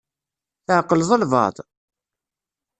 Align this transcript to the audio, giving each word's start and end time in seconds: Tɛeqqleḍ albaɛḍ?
Tɛeqqleḍ 0.65 1.09
albaɛḍ? 1.15 1.57